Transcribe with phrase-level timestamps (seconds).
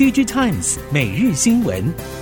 [0.00, 2.19] DJ Times 每日新闻。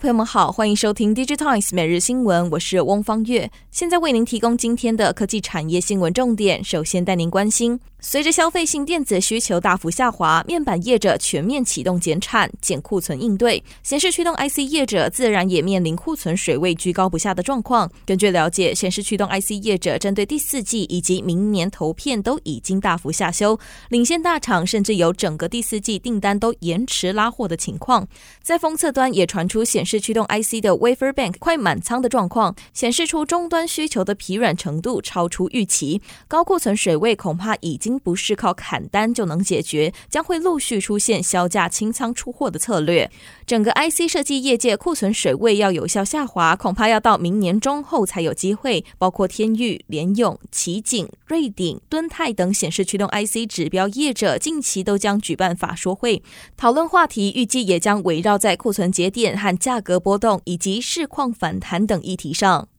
[0.00, 6.64] 朋友们好，欢迎收听 DigiTimes 每日新闻，我是翁方月，现在为您提供今天的科技产业新闻重点。
[6.64, 7.78] 首先带您关心。
[8.02, 17.90] 随着消费性电子需求大幅下滑，面板业者全面启动减产、减库存应对，显示驱动 IC 业者自然也面临库存水位居高不下的状况。
[18.06, 23.58] 根据了解，显示驱动 IC 业者针对第四季以及明年投片都已经大幅下修，
[23.90, 28.08] 领先大厂甚至有整个第四季订单都延迟拉货的情况。
[28.42, 37.98] 在封测端也传出显示驱动 IC 的 Wafer Bank 快满仓的状况，显示出终端需求的疲软程度超出预期，高库存水位恐怕已经。
[38.02, 43.10] 不是靠砍单就能解决，将会陆续出现销价清仓出货的策略。
[43.46, 48.84] 整个 IC 设计业界库存水位要有效下滑，恐怕要到明年中后才有机会。
[48.96, 56.22] 包括天域、联咏、奇景、瑞鼎、敦泰等显示驱动 IC 指标业者，近期都将举办法说会，
[56.56, 62.69] 讨论话题预计也将围绕在库存节点和价格波动以及市况反弹等议题上。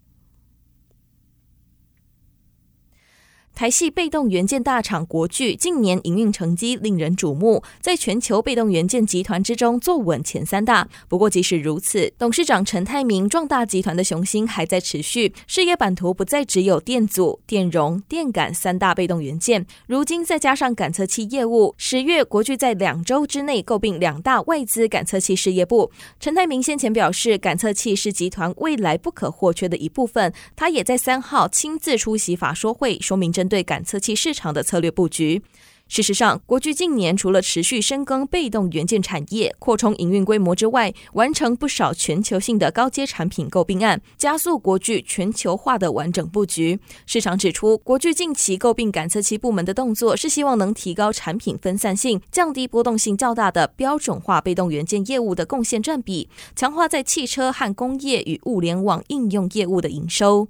[3.62, 10.88] 台系被动元件大厂国巨近年营运成绩令人瞩目，在全球被动元件集团之中坐稳前三大。
[11.08, 21.76] 不过，即使如此，董事长陈泰明壮大集团的雄心还在持续，事业版图不再只有电阻、电容、电感三大被动元件，如今再加上感测器业务。
[21.78, 25.92] 十月，国巨在两周之内购并两大外资感测器事业部。
[26.20, 30.34] 陈泰明先前表示，感测器是集团未来不可或缺的一部分。
[30.56, 35.41] 他也在三号亲自出席法说会，说明真对感测器市场的策略布局。
[35.89, 46.80] 事实上，国巨近年除了持续深耕被动元件产业、扩充营运规模之外，完成不少全球性的高阶产品购并案，加速国巨全球化的完整布局。
[47.05, 60.47] 市场指出，国巨近期购并感测器部门的动作，是希望能提高产品分散性，降低波动性较大的标准化被动元件业务的贡献占比，强化在汽车和工业与物联网应用业务的营收。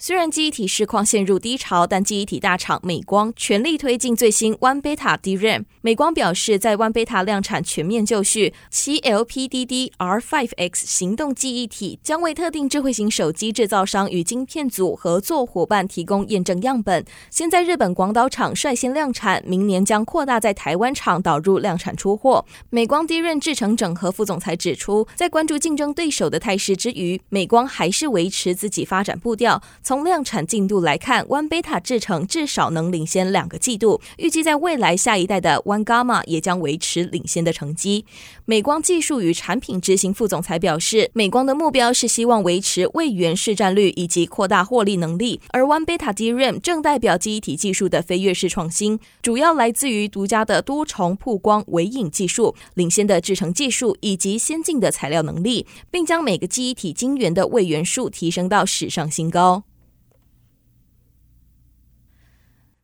[0.00, 5.64] 虽然记忆体市况陷入低潮，但记忆体大厂美光全力推进最新 One Beta DRAM。
[5.80, 17.04] 美光表示，在 One Beta 量产全面就绪，其 LPDDR5X 行动记忆体将为特定智慧型手机制造商与晶片组合作伙伴提供验证样本。
[17.28, 22.44] 先在日本广岛厂率先量产，明年将扩大在台湾厂导入量产出货。
[22.70, 29.60] 美光 DRAM 制程整合副总裁指出，在关注竞争对手的态势之余，美光还是维持自己发展步调。
[29.88, 34.02] 从量产进度来看，One Beta 制程至少能领先两个季度。
[34.18, 38.04] 预计在未来下一代的 One Gamma 也将维持领先的成绩。
[38.44, 45.40] 美光技术与产品执行副总裁表示，美光的目标是希望维持位元市占率以及扩大获利能力。
[45.52, 59.62] 而 One Beta DRAM 正代表记忆体技术的飞跃式创新，主要来自于独家的多重曝光微影技术、领先的制程技术以及先进的材料能力，并将每个记忆体晶圆的位元数提升到史上新高。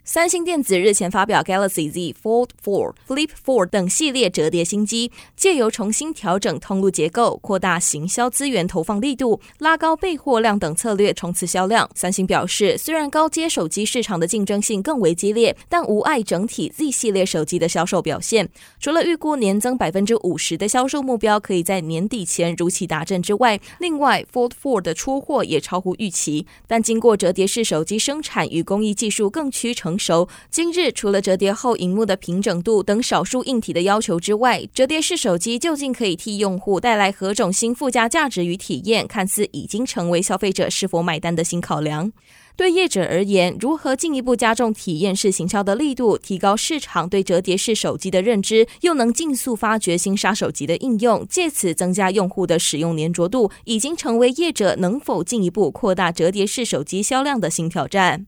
[0.07, 11.89] 三星电子日前发表 Galaxy Z Fold 4、Flip 4等系列折叠新机，借由重新调整通路结构、扩大行销资源投放力度、拉高备货量等策略冲刺销量。
[11.95, 18.51] 三星表示，虽然高阶手机市场的竞争性更为激烈，但无碍整体 Z 系列手机的销售表现。
[18.79, 26.47] 除了预估年增百分之五十的销售目标可以在年底前如期达阵之外，另外 Fold 4的出货也超乎预期。
[26.67, 42.13] 但经过折叠式手机生产与工艺技术更趋成熟，今日除了折叠后荧幕的平整度等少数硬体的要求之外，折叠式手机究竟可以替用户带来何种新附加价值与体验，看似已经成为消费者是否买单的新考量。
[42.57, 58.27] 对业者而言，如何进一步加重体验式行销的力度，提高市场对折叠式手机的认知，又能尽速发掘新杀手级的应用，借此增加用户的使用黏着度，已经成为业者能否进一步扩大折叠式手机销量的新挑战。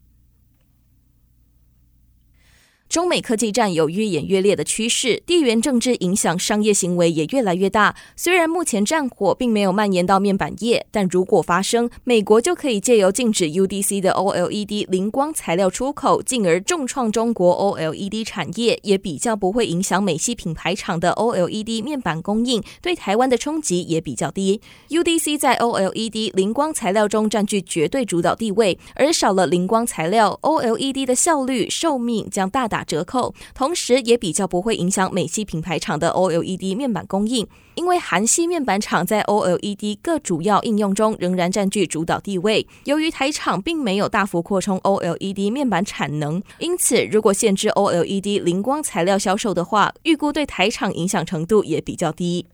[2.89, 7.95] 中美科技战有越演越烈的趋势，地缘政治影响商业行为也越来越大。
[8.15, 24.61] 虽然目前战火并没有蔓延到面板业，但如果发生，美国就可以借由禁止 UDC 的 OLED 灵光材料出口，进而重创中国 OLED 产业，也比较不会影响美系品牌厂的 OLED 面板供应，对台湾的冲击也比较低。
[24.89, 37.47] UDC 在 OLED 灵光材料中占据绝对主导地位，而少了灵光材料，OLED 的效率、寿命将大大打折扣，同时也比较不会影响美系品牌厂的 OLED 面板供应。
[37.75, 42.67] 因为韩系面板厂在 OLED 各主要应用中仍然占据主导地位。
[42.85, 52.45] 由于台厂并没有大幅扩充 OLED 面板产能，因此如果限制 OLED 灵光材料销售的话，预估对台厂影响程度也比较低。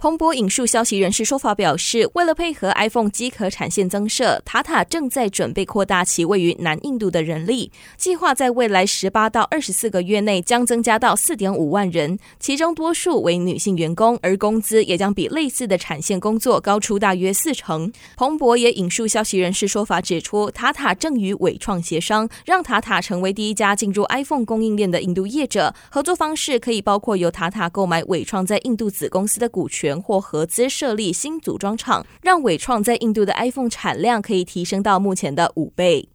[0.00, 17.92] 彭博引述消息人士说法表示，为了配合 iPhone 机壳产线增设，塔塔正在准备扩大其位于南印度的人力，计划在未来十八到二十四个月内将增加到四点五万人，其中多数为女性员工，而工资也将比类似的产线工作高出大约四成。
[18.16, 29.87] 彭博也引述消息人士说法指出，塔塔正与伟创协商，让塔塔成为第一家进入 iPhone 供应链的印度业者，合作方式可以包括由塔塔购买伟创在印度子公司的股权。
[30.02, 36.08] 或合资设立新组装厂，让伟创在印度的 iPhone 产量可以提升到目前的五倍。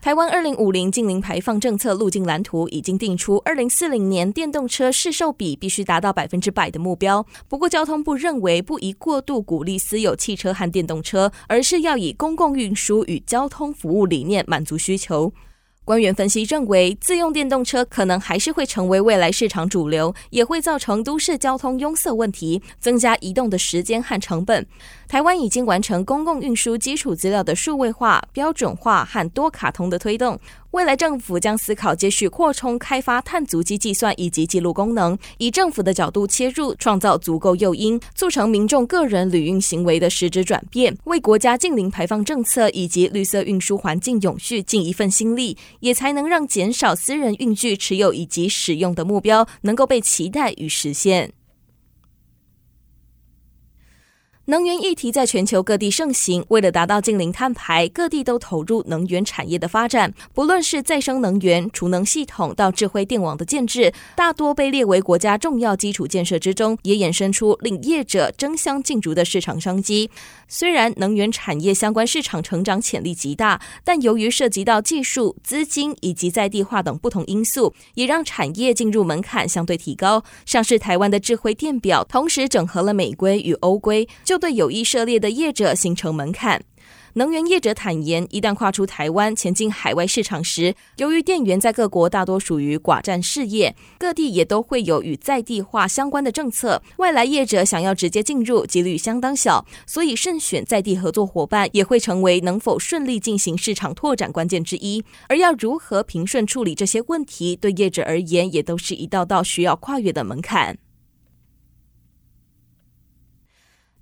[0.00, 7.24] 台湾二零五零净零排放政策路径蓝图已经定出二零四零年电动车市售比必须达到百分之百的目标。
[7.48, 15.32] 不过，交通部认为不宜过度鼓励私有汽车和电动车，而是要以公共运输与交通服务理念满足需求。
[15.84, 24.66] 官员分析认为，自用电动车可能还是会成为未来市场主流，也会造成都市交通拥塞问题，增加移动的时间和成本。
[25.06, 30.40] 台湾已经完成公共运输基础资料的数位化、标准化和多卡通的推动。
[30.74, 51.32] 未来政府将思考接续扩充开发碳足迹计算以及记录功能，以政府的角度切入，创造足够诱因，促成民众个人旅运行为的实质转变，为国家近零排放政策以及绿色运输环境永续尽一份心力，也才能让减少私人运具持有以及使用的目标能够被期待与实现。
[54.46, 60.12] 能源议题在全球各地盛行，为了达到净零碳排，各地都投入能源产业的发展。
[60.34, 70.10] 不论是再生能源、储能系统到智慧电网的建置，大多被列为国家重要基础建设之中，也衍生出令业者争相竞逐的市场商机。
[70.46, 80.22] 虽然能源产业相关市场成长潜力极大，但由于涉及到技术、资金以及在地化等不同因素，也让产业进入门槛相对提高。
[80.44, 86.60] 像是台湾的智慧电表，同时整合了美规与欧规，就就对有意涉猎的业者形成门槛。
[87.12, 105.04] 能源业者坦言，一旦跨出台湾前进海外市场时，由于电源在各国大多属于寡占事业，各地也都会有与在地化相关的政策，外来业者想要直接进入几率相当小，所以慎选在地合作伙伴也会成为能否顺利进行市场拓展关键之一。
[105.28, 110.76] 而要如何平顺处理这些问题，对业者而言也都是一道道需要跨越的门槛。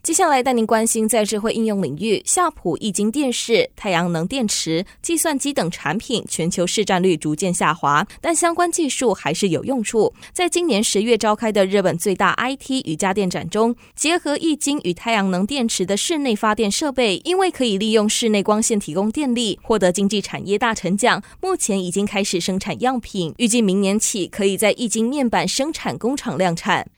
[0.03, 10.13] 接下来带您关心，在智慧应用领域，夏普液晶电视、太阳能电池、计算机等产品全球市占率逐渐下滑，但相关技术还是有用处。
[10.33, 21.23] 在今年十月召开的日本最大 IT 与家电展中，结合液晶与太阳能电池的室内发电设备，因为可以利用室内光线提供电力，获得经济产业大成奖。
[21.41, 26.89] 目前已经开始生产样品，预计明年起可以在液晶面板生产工厂量产。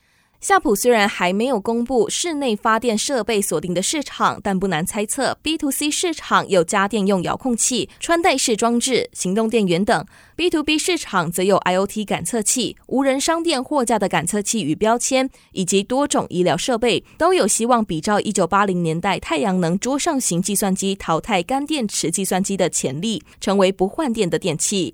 [0.41, 10.05] 夏普虽然还没有公布室内发电设备锁定的市场，但不难猜测，B to C 市场有家电用遥控器、穿戴式装置、行动电源等
[10.37, 24.93] ；B to B 市场则有 IoT 感测器、无人商店货架的感测器与标签，以及多种医疗设备，都有希望比照一九八零年代太阳能桌上型计算机淘汰干电池计算机的潜力，成为不换电的电器。